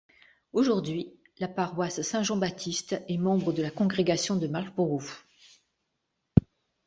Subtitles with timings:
[0.51, 5.05] Aujourd’hui, la paroisse Saint-Jean Baptiste est membre de la congrégation de Marlborough.